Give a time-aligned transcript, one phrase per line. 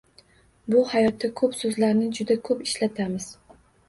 [0.75, 3.29] Biz hayotda bu so`zlarni juda ko`p ishlatamiz